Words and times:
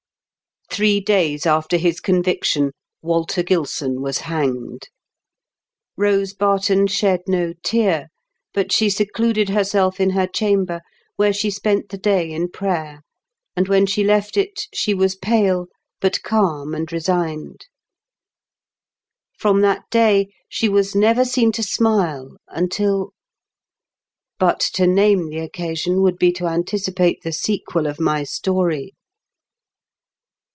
Tliree 0.71 1.03
days 1.03 1.45
after 1.45 1.75
his 1.75 1.99
conviction, 1.99 2.71
Walter 3.01 3.43
Gilson 3.43 4.01
was 4.01 4.19
hanged. 4.19 4.87
Kose 5.99 6.33
Barton 6.33 6.87
shed 6.87 7.19
no 7.27 7.51
teai:, 7.61 8.07
but 8.53 8.71
she 8.71 8.89
secluded 8.89 9.49
herself 9.49 9.99
in 9.99 10.11
her 10.11 10.25
chamber^ 10.27 10.79
where 11.17 11.33
she 11.33 11.51
spent 11.51 11.89
the 11.89 11.97
day 11.97 12.31
in 12.31 12.47
prayer, 12.49 13.01
and 13.53 13.67
when 13.67 13.85
she 13.85 14.01
left 14.05 14.37
it 14.37 14.61
she 14.73 14.93
was 14.93 15.17
pale, 15.17 15.67
but 15.99 16.23
calm 16.23 16.73
and 16.73 16.89
resigned. 16.93 17.65
From 19.37 19.59
that 19.61 19.83
day 19.89 20.29
she 20.47 20.69
was 20.69 20.95
never 20.95 21.25
seen 21.25 21.51
to 21.51 21.63
smile 21.63 22.37
until 22.47 23.11
But 24.39 24.61
to 24.75 24.87
name 24.87 25.27
the 25.27 25.39
occasion 25.39 26.01
would 26.01 26.17
be 26.17 26.31
to 26.31 26.47
anticipate 26.47 27.23
the 27.23 27.33
sequel 27.33 27.87
of 27.87 27.99
my 27.99 28.23
story. 28.23 28.93